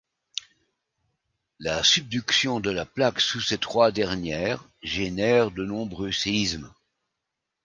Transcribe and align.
La 1.59 1.83
subduction 1.83 2.59
de 2.59 2.71
la 2.71 2.85
plaque 2.87 3.21
sous 3.21 3.39
ces 3.39 3.59
trois 3.59 3.91
dernières 3.91 4.67
génère 4.81 5.51
de 5.51 5.63
nombreux 5.63 6.11
séismes. 6.11 6.73